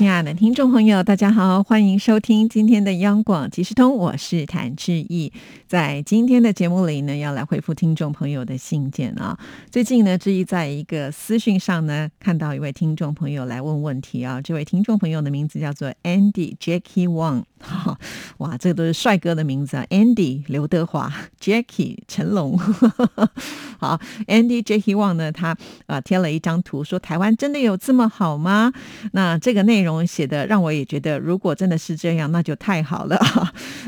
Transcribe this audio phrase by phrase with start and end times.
[0.00, 5.30] 亲爱的听众朋友，大家好，欢迎收听今天的央广即时通，我是谭志毅。
[5.66, 9.38] 在今天的节目里呢，要来回复听众朋友的信件啊。
[9.70, 14.40] 最近呢，志毅在一个私讯上呢，看到一位听众朋友来问问题啊。
[14.40, 17.42] 这位听众朋友的名字叫做 Andy Jackie Wang，
[18.38, 22.58] 哇，这都是帅哥的名字啊！Andy 刘德华，Jackie 成龙。
[23.78, 28.72] 好，Andy Jackie Wang 呢，他啊贴了一张图，说台湾真的有这么好吗？
[29.12, 29.90] 那这个内容。
[30.10, 33.16] 写的让我也觉得，如果真的是这样，那就太好了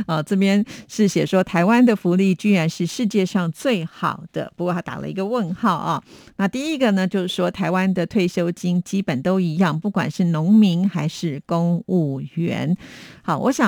[0.07, 0.23] 啊！
[0.23, 6.03] 这边是写说台湾的福利居然是世界上最好的，不过他打了一个问号啊。
[6.37, 12.77] 那第一个呢，就是说台湾的退休金基本都一样，不管是农民还是公务员。
[13.23, 13.62] 好，我想。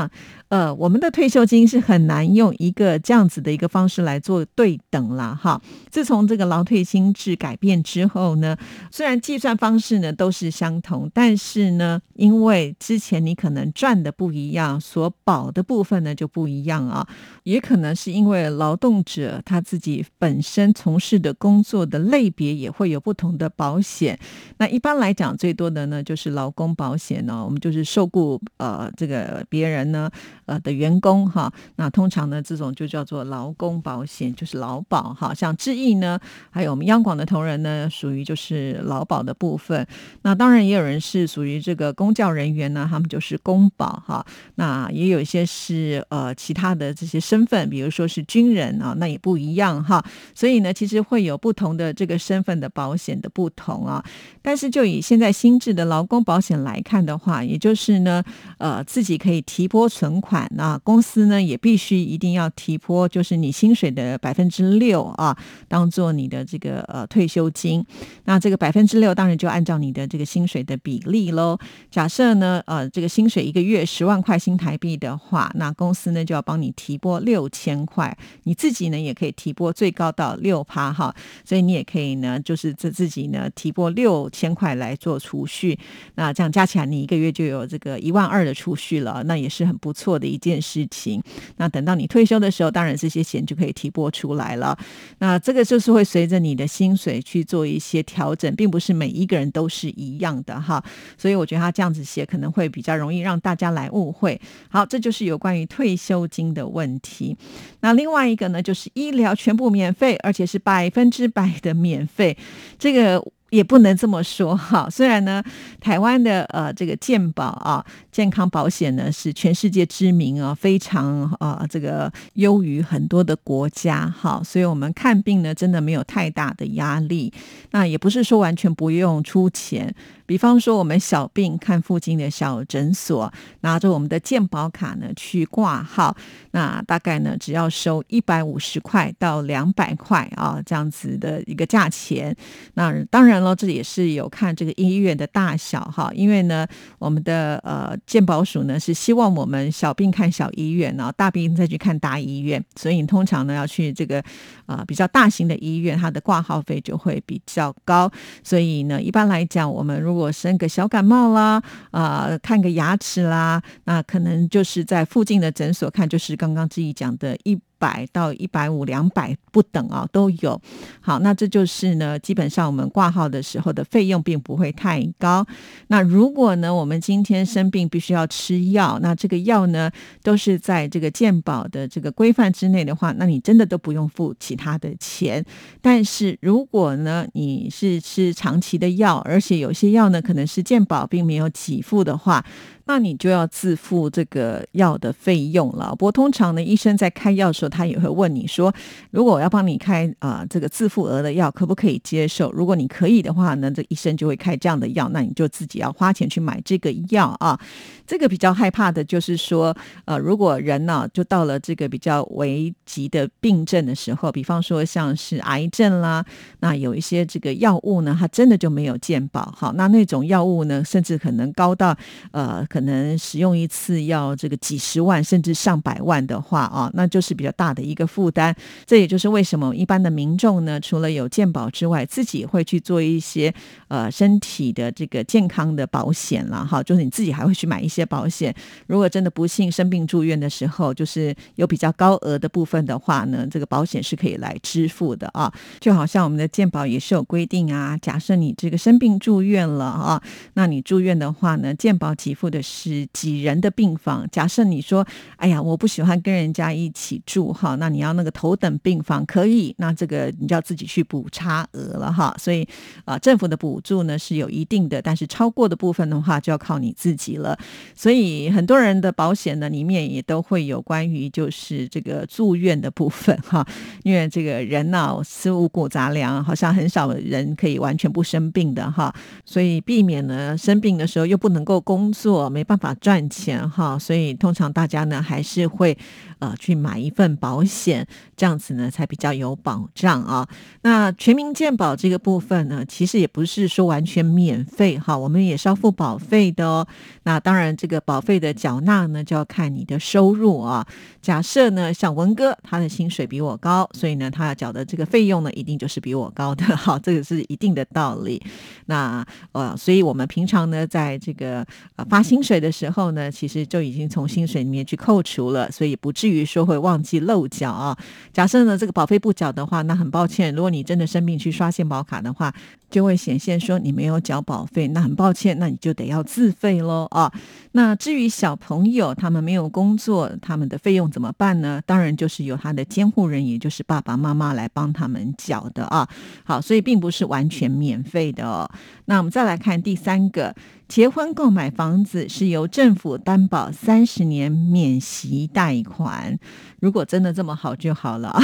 [0.48, 5.60] 呃，我们的退休金是很难用一个这样子的一个方式来做对等了哈。
[5.90, 8.56] 自从这个劳退新制改变之后呢，
[8.90, 17.06] 虽然计算方式呢都是相同，但是呢，因为之前你可能赚的不一样，所保的部分呢就不一样啊。
[17.42, 24.18] 也可能是因为劳动者他自己本身从事的工作的类别也会有不同的保险。
[24.58, 30.10] 那一般来讲，最多的呢就是劳工保险呢，我们就是受雇呃这个别人呢。
[30.46, 35.32] 呃的员工哈，那通常呢，这种就叫做劳工保险，就是劳保哈。
[35.32, 39.86] 像智毅呢，还有我们央广的同仁呢，属于就是劳保的部分。
[40.20, 44.22] 那当然也有人是属于这个公教人员呢，他们就是公保哈。
[44.56, 50.04] 那也有一些是呃其他的这些身份，比如说是军人啊，那也不一样哈。
[50.34, 54.04] 所以呢，其实会有不同的这个身份的保险的不同啊。
[54.42, 58.22] 但是就以现在新制的劳工保险来看的话，也就是呢，
[58.58, 60.48] 呃，自己可以提拨存款。
[60.54, 65.36] 那公司呢也必须一定要提拨，就是你薪水的百分之六啊，
[65.66, 67.84] 当做你的这个呃退休金。
[68.26, 71.58] 那这个百分之六当然就按照你的这个薪水的比例喽。
[71.90, 81.12] 假设呢呃这个薪水一个月十万块新台币的话，那公司呢就要帮你提拨六千块，你自己呢也可以提拨最高到六趴哈。
[81.44, 85.76] 所以你也可以呢就是自自己呢提拨六千块来做储蓄，
[86.14, 90.24] 那这样加起来你一个月就有这个一万二的储蓄了，那也是很不错的。
[90.34, 91.22] 一件事情，
[91.58, 94.76] 那等到你退休的时候，当然这些钱就可以提拨出来了。
[95.18, 100.82] 那这个就是会随着你的薪水去做一些调整，并不是每一个人都是一样的哈。
[101.16, 104.40] 所以我觉得他这样子写可能会比较容易让大家来误会。
[104.68, 107.36] 好，这就是有关于退休金的问题。
[107.80, 112.36] 那另外一个呢，就是医疗全部免费，而且是百分之百的免费。
[112.76, 113.24] 这个。
[113.50, 115.40] 也不能这么说哈，虽然呢，
[115.78, 127.32] 台湾的呃这个健保啊健康保险呢是全世界知名啊，非常啊这个优于很多的国家哈，所以我们看病呢真的没有太大的压力，
[127.72, 129.92] 那也不是说完全不用出钱。
[130.26, 133.30] 比方说，我们小病看附近的小诊所，
[133.60, 136.16] 拿着我们的健保卡呢去挂号，
[136.52, 142.34] 那大概呢只要收一百五十块到两百块啊，这样子的一个价钱。
[142.72, 146.66] 那当然了，这也是有看这个医院的大小哈，因为呢，
[146.98, 154.22] 我们的呃健保署呢是希望我们小病看小医院，然后大病再去看大医院，所以通常呢要去这个
[154.66, 158.10] 啊比较大型的医院，它的挂号费就会比较高。
[158.42, 167.58] 所以呢，一般来讲，我们如果生个小感冒啦，啊，看个牙齿啦，那可能就是在附近的诊所看，就是刚刚志毅讲的一。
[167.84, 170.58] 百到一百五、两百不等啊，都有。
[171.02, 175.46] 好，那这就是呢，基本上我们挂号的时候的费用并不会太高。
[175.88, 179.90] 那如果呢，我们今天生病必须要吃药，那这个药呢
[180.22, 185.44] 都是在这个健保的这个规范之内的话，那你真的都不用付其他的钱。
[185.82, 192.42] 但是如果呢你是吃长期的药，而且有些药呢可能是健保并没有给付的话。
[192.86, 195.90] 那你就要自付这个药的费用了。
[195.96, 198.72] 不过通常呢，医生在开药的时候，他也会问你说，
[199.10, 202.52] 如果我要帮你开啊这个自付额的药，可不可以接受？
[202.52, 207.58] 如果你可以的话呢，这医生就会开这样的药，那你就自己要花钱去买这个药啊。
[208.06, 216.22] 这个比较害怕的就是说，呃，如果人呢就到了这个比较危急的病症的时候，比方说像是癌症啦，
[216.60, 219.50] 那有一些这个药物呢，它真的就没有健保。
[219.56, 221.96] 好，那那种药物呢，甚至可能高到
[222.32, 222.62] 呃。
[222.74, 228.52] 可能使用一次要这个几十万甚至上百万的话啊，那就是比较大的一个负担。
[228.84, 233.54] 这也就是为什么一般的民众呢，除了有健保之外，自己会去做一些
[233.86, 238.52] 呃身体的这个健康的保险了哈，就是你自己还会去买一些保险。
[238.88, 245.52] 如果真的不幸生病住院的时候，就是有比较高额的部分的话呢，这个保险是可以来支付的啊。
[245.78, 250.20] 就好像我们的健保也是有规定啊，假设你这个生病住院了啊，
[250.54, 254.26] 那你住院的话呢，健保给付的是几人的病房。
[254.32, 255.06] 假设你说，
[255.36, 262.34] 哎呀，我不喜欢跟人家一起住哈，那你要那个头等病房可以，那这个你就要自己去补差额了哈。
[262.38, 262.66] 所以
[263.04, 267.56] 啊，政府的补助呢是有一定的，但是超过的部分的话就要靠你自己了。
[267.94, 273.66] 所以很多人的保险呢里面也都会有关于就是这个住院的部分哈，
[274.02, 279.14] 因为这个人呢是五谷杂粮，好像很少人可以完全不生病的哈，
[279.44, 285.98] 所以避免呢生病的时候又不能够工作，没办法赚钱哈，所以通常大家呢还是会。
[286.44, 288.06] 呃，去买一份保险，
[288.36, 290.46] 这样子呢才比较有保障啊。
[290.82, 296.86] 那全民健保这个部分呢，其实也不是说完全免费哈，我们也是要付保费的哦。
[297.22, 300.86] 那当然，这个保费的缴纳呢，就要看你的收入啊。
[301.22, 308.42] 假设呢，像文哥他的薪水比我高，所以呢，他要缴的这个费用呢，一定就是比我高的 哈，这个是一定的道理。
[308.84, 311.66] 那呃，所以我们平常呢，在这个
[311.96, 316.33] 呃发薪水的时候呢，其实就已经从薪水里面去扣除了，所以不至于。
[316.34, 317.96] 于说会忘记漏缴啊？
[318.32, 322.52] 假设呢这个保费不缴的话，那很抱歉，如果你真的生病去刷健保卡的话，
[322.94, 327.28] 就会显现说你没有缴保费，那很抱歉，那你就得要自费喽啊。
[327.72, 331.82] 那至于小朋友他们没有工作，他们的费用怎么办呢？
[331.84, 336.08] 当然就是由他的监护人，也就是爸爸妈妈来帮他们缴的啊。
[336.44, 338.70] 好，所以并不是完全免费的哦。
[339.06, 340.54] 那我们再来看第三个。
[340.86, 346.38] 结婚购买房子是由政府担保三十年免息贷款，
[346.78, 348.38] 如果真的这么好就好了。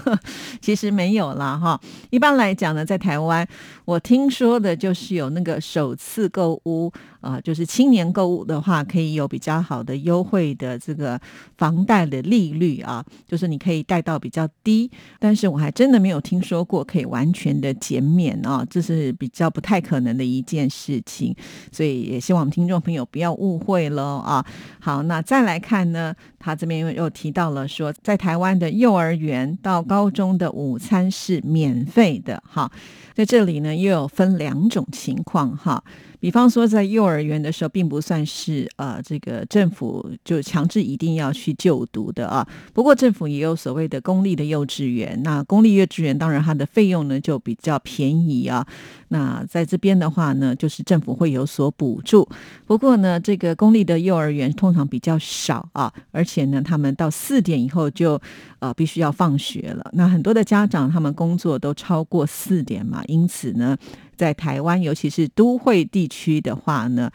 [0.60, 1.80] 其实没有了，哈。
[2.10, 3.48] 一般来讲呢，在台湾，
[3.86, 6.92] 我我听说的就是有那个首次购物。
[7.26, 11.20] 啊，就是青年购物的话，可以有比较好的优惠的这个
[11.58, 14.88] 房贷的利率啊，就是你可以贷到比较低，
[15.18, 21.34] 但是我还真的没有听说过可以完全的减免啊，这是比较不太可能的一件事情，
[21.72, 24.46] 所以也希望听众朋友不要误会了啊。
[24.78, 32.70] 好，那再来看呢，他这边又又提到了说，在台湾的幼儿园到高中的午餐是免费的，哈，
[33.14, 35.82] 在这里呢又有分两种情况哈。
[36.20, 42.46] 比方说，在幼儿园的时候，并不算是呃，这个政府就强制一定要去就读的啊。
[42.72, 48.66] 不过，政府也有所谓的公立的幼稚园，那公立幼稚园当然它的费用呢就比较便宜啊。
[49.08, 52.28] 那在这边的话呢，就是政府会有所补助。
[52.66, 58.20] 不过呢，这个公立的幼儿园通常比较少啊，而且呢，他们到四点以后就
[58.58, 59.90] 呃必须要放学了。
[59.92, 63.76] 那很多的家长他们工作都超过四点嘛，因此呢，
[64.16, 67.10] 在台湾尤其是都会地区的话呢。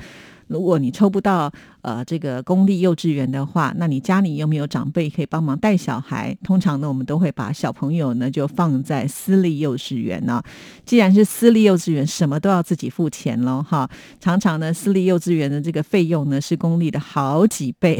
[0.51, 1.51] 如果你抽不到
[1.81, 6.37] 呃这个公立幼稚园的话，那你家里有没有长辈可以帮忙带小孩？
[6.43, 10.43] 通常呢，我们都会把小朋友呢就放在私立幼稚园呢。
[10.85, 13.89] 既然是私立幼稚园，什么都要自己付钱喽，哈。
[14.19, 17.97] 常常呢，私立幼稚园的这个费用呢是公立的好几倍，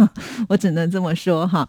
[0.48, 1.66] 我只能这么说哈。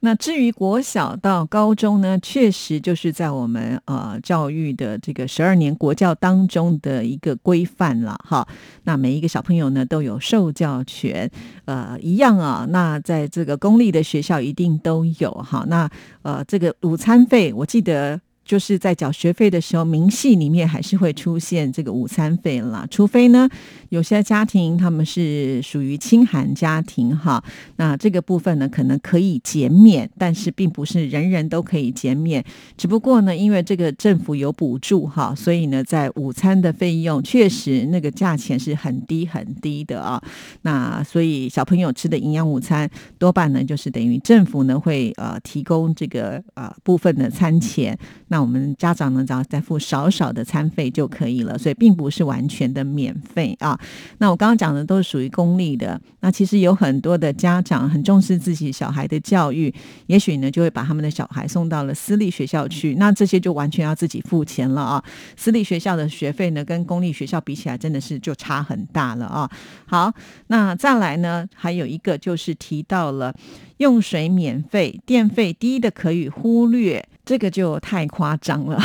[0.00, 8.46] 那至于国小到高中呢，确实就是在我们呃教育的这个十二年国教当中的一个规范了哈。
[8.84, 11.30] 那每一个小朋友呢都有受教权，
[11.64, 12.66] 呃一样啊。
[12.70, 15.64] 那在这个公立的学校一定都有哈。
[15.68, 15.90] 那
[16.22, 18.20] 呃这个午餐费，我记得。
[18.48, 23.46] 就是在缴学费的时候，明细里面还是会出现这个午餐费了，除非呢
[23.90, 27.44] 有些家庭他们是属于清寒家庭哈，
[27.76, 32.42] 那这个部分呢可能可以减免，但是并不是人人都可以减免，
[32.78, 40.18] 只不过呢因为这个政府有补助哈，所以呢在午餐的费用确实那个价钱是很低很低的啊，
[40.62, 42.88] 那所以小朋友吃的营养午餐
[43.18, 47.94] 多半呢就是等于政府呢会呃提供这个呃部分的餐钱。
[48.28, 48.37] 那。
[48.38, 53.76] 那我们家长呢，只要再付少少的餐费就可以了，所以并不是完全的免费啊。
[54.18, 59.74] 那我刚刚讲的都是属于公立的，那其实有很多的家长很重视自己小孩的教育，
[60.06, 65.02] 也许呢就会把他们的小孩送到了私立学校去，那这些就完全要自己付钱了啊。
[65.36, 69.50] 私立学校的学费呢，跟公立学校比起来，真的是就差很大了啊。
[69.84, 70.12] 好，
[70.46, 73.34] 那再来呢，还有一个就是提到了
[73.78, 77.04] 用水免费，电费低的可以忽略。
[77.28, 78.80] 这个就太夸张了。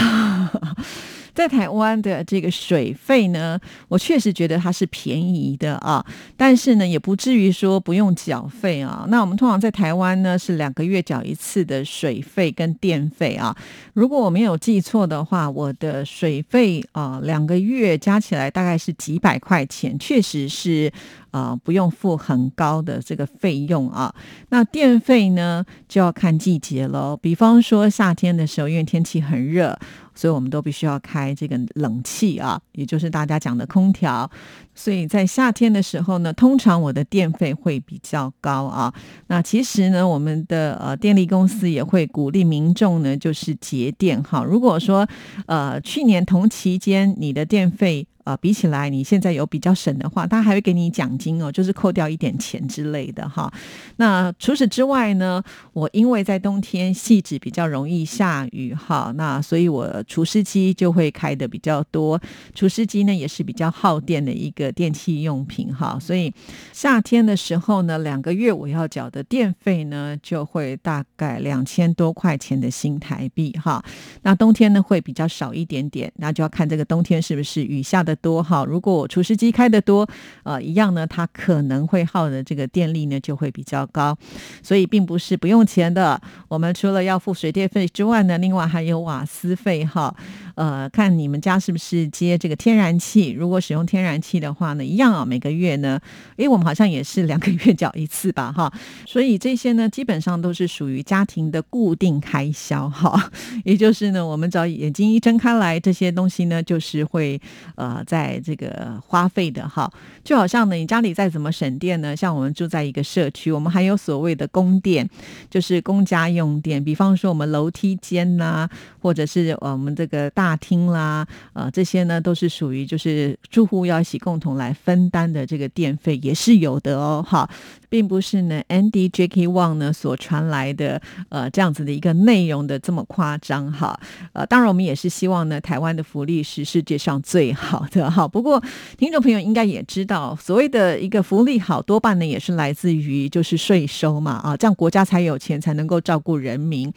[1.33, 6.05] 在台湾的这个水费呢，我确实觉得它是便宜的啊，
[6.37, 9.05] 但是呢，也不至于说不用缴费啊。
[9.09, 13.55] 那我们通常在台湾呢是两个月缴一次的水费跟电费啊。
[13.93, 20.91] 如果我没有记错的话，我的水费啊两个月加起来大概是几百块钱，确实是。
[21.33, 24.13] 啊，不用付很高的这个费用啊。
[24.49, 27.17] 那电费呢，就要看季节喽。
[27.19, 29.75] 比方说夏天的时候，因为天气很热，
[30.15, 34.29] 所以我们都必须要开这个冷气啊，也就是大家讲的空调。
[34.75, 38.93] 所以在夏天的时候呢，通常我的电费会比较高啊。
[39.27, 44.43] 那其实呢，我们的呃电力公司也会鼓励民众呢，就是节电哈。
[44.43, 45.07] 如果说
[45.45, 53.51] 呃去年同期间你的电费，啊，比起来你现在有比较省的话，他还会给你奖金哦，就是扣掉一点钱之类的哈。
[53.97, 62.17] 那除此之外呢，我因为在冬天细致比较容易下雨哈，那所以我除湿机就会开的比较多。
[62.55, 66.33] 除湿机呢也是比较耗电的一个电器用品哈，所以
[66.71, 73.83] 夏天的时候呢，两个月我要缴的电费呢就会大概两千多块钱的新台币哈。
[74.21, 78.12] 那冬天呢会比较少一点点，那就要看这个冬天是不是雨下的。
[78.15, 80.07] 多哈，如果我除湿机开的多，
[80.43, 84.17] 呃，一样呢，它可能会耗的这个电力呢就会比较高，
[84.61, 86.19] 所以并不是不用钱的。
[86.47, 90.15] 我们除了要付水电费之外呢，另外还有瓦斯费哈。
[90.55, 93.31] 呃，看你们家是不是接这个天然气？
[93.31, 95.99] 如果使用天然气的话呢，一样啊，每个月呢，
[96.37, 98.71] 诶，我们好像也是两个月缴一次吧哈。
[99.05, 103.31] 所以这些呢，基本上都是属于家庭的固定开销哈。
[103.65, 107.41] 也就是呢，我们只要眼睛一睁开来，这些东西呢，就是会
[107.75, 108.01] 呃。
[108.05, 109.89] 在这个花费的哈，
[110.25, 115.09] 就好像呢，你家里再怎么省电呢，像我们住在一个社区，我们还有所谓的公电，
[115.49, 116.83] 就是公家用电。
[116.83, 118.69] 比方说我们楼梯间呐，
[119.01, 127.49] 或者是我们这个大大厅啦，呃，这些呢都是属于就是住户要一起共同来分担的这个电费也是有的哦，哈。
[127.87, 133.95] 并不是呢，Andy Jackie Wang 呢所传来的呃这样子的一个内容的这么夸张哈，
[134.33, 138.27] 呃，当然我们也是希望呢，台湾的福利是世界上最好的哈。
[138.27, 138.59] 不过
[138.97, 146.91] 听众朋友应该也知道，所谓的一个福利好多半呢也是来自于就是税收嘛啊，这样国家才有钱才能够照顾人民。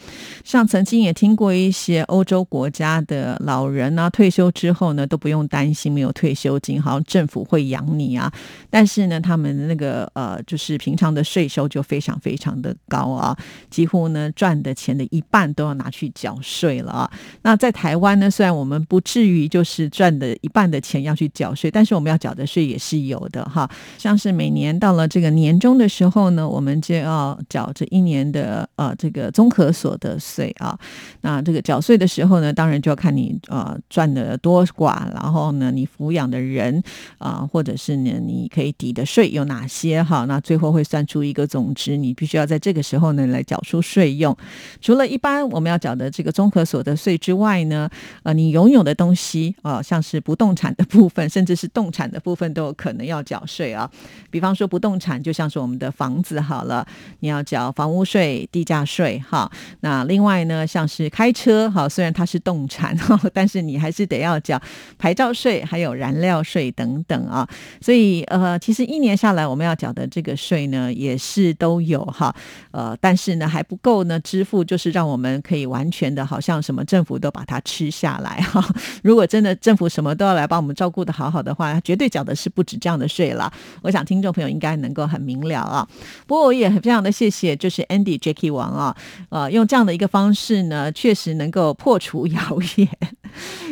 [0.44, 8.32] 像曾经也听过一些欧洲国家的老人啊，退休之后呢都不用担心没有退休金，好像政府会养你啊。
[8.70, 10.76] 但是呢，他们那个呃就是。
[10.86, 13.36] 平常的税收就非常非常的高啊，
[13.70, 17.10] 几乎呢赚的钱的一半都要拿去缴税了啊。
[17.42, 23.68] 那在台湾呢，虽然我们不至于就是赚的一半的钱要去缴税，但是我们要缴的税也是有的哈。
[23.98, 30.78] 像是每年到了这个年终的时候呢，我们就要缴这一年的呃这个综合所得税啊。
[31.22, 36.82] 那这个缴税的时候呢，当然就要看你呃赚的多寡，然后呢你抚养的人
[37.16, 40.26] 啊，或者是呢你可以抵的税有哪些哈。
[40.26, 40.66] 那最后。
[40.76, 44.36] 会算出一个总值，你必须要在这个时候呢来缴出税用。
[44.78, 47.88] 除了一般我们要缴的这个综合所得税之外呢，
[48.24, 53.90] 呃，你拥有的东西啊，像是不动产的部分，甚至是动产的部分都有可能要缴税啊。
[54.30, 56.86] 比方说不动产，就像是我们的房子好了，
[57.20, 59.50] 你要缴房屋税、地价税哈。
[59.80, 62.94] 那另外呢，像是开车哈，虽然它是动产，
[63.32, 64.60] 但是你还是得要缴
[64.98, 67.48] 牌照税，还有燃料税等等啊。
[67.80, 70.66] 所以呃，其实一年下来我们要缴的这个税。
[70.66, 72.34] 呢也是都有哈，
[72.72, 78.60] 呃，但是呢还不够呢，支付就是让我们可以完全的，好像什么政府都把它吃下来哈。
[79.04, 83.52] 如果真的政府什么都要来帮我们照顾的好好的话，绝对缴的是不止这样的税了。
[83.80, 85.86] 我想听众朋友应该能够很明了啊。
[86.26, 88.96] 不过我也非常的谢谢，就是 Andy Jackie 王啊，
[89.28, 92.88] 呃，用这样的一个方式呢，确实能够破除 谣言。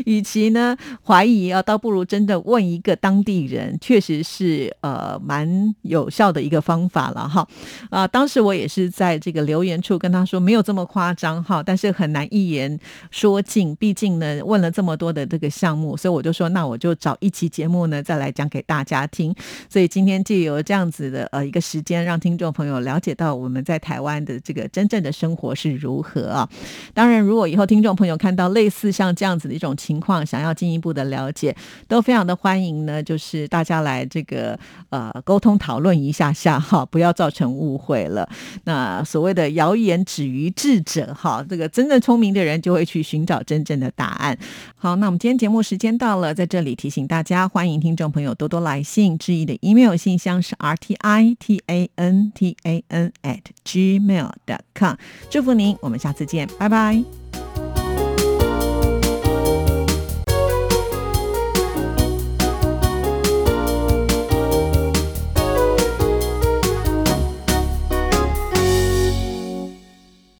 [0.04, 7.46] 与其呢怀疑啊，倒不如真的问一个当地人，确实是呃蛮有效的一个方法了哈。
[7.90, 12.78] 啊，当时我也是在这个留言处跟他说，没有这么夸张哈，但是很难一言
[13.10, 19.34] 说尽，毕竟呢问了这么多的这个项目，所以我就说，那我就找一期节目呢再来讲给大家听。
[19.68, 26.48] 所以今天借由这样子的呃一个时间，让听众朋友了解到我们在台湾的这个真正的生活是如何啊。
[26.92, 29.54] 当然，如果以后听众朋友看到类似像这这样子的。
[29.54, 31.54] 一种情况，想要进一步的了解，
[31.86, 33.00] 都非常的欢迎呢。
[33.00, 34.58] 就是大家来这个
[34.90, 38.28] 呃沟通讨论一下下哈，不要造成误会了。
[38.64, 44.36] 那所谓的谣言止于智者哈，这个真正聪明的人就会去寻找真正的答案。
[44.74, 54.96] 好，那我们今天节目时间到了，在这里提醒大家，欢迎听众朋友多多来信，致意的 email 信箱是 r t i t a n t a n at gmail dot com。
[55.30, 57.23] 祝福您，我们下次见，拜拜。